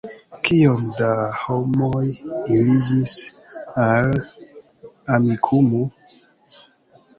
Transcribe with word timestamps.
Kiom 0.47 0.85
da 1.01 1.09
homoj 1.41 2.05
aliĝis 2.55 3.13
al 3.85 4.19
Amikumu? 5.19 5.85